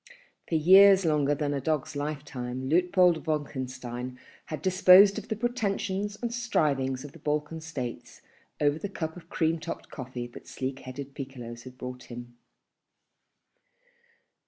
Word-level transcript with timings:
For 0.49 0.55
years 0.55 1.05
longer 1.05 1.35
than 1.35 1.53
a 1.53 1.61
dog's 1.61 1.95
lifetime 1.95 2.67
Luitpold 2.67 3.25
Wolkenstein 3.27 4.17
had 4.47 4.63
disposed 4.63 5.19
of 5.19 5.27
the 5.27 5.35
pretensions 5.35 6.17
and 6.19 6.33
strivings 6.33 7.05
of 7.05 7.11
the 7.11 7.19
Balkan 7.19 7.61
States 7.61 8.19
over 8.59 8.79
the 8.79 8.89
cup 8.89 9.15
of 9.15 9.29
cream 9.29 9.59
topped 9.59 9.91
coffee 9.91 10.25
that 10.25 10.47
sleek 10.47 10.79
headed 10.79 11.13
piccolos 11.13 11.65
had 11.65 11.77
brought 11.77 12.05
him. 12.05 12.35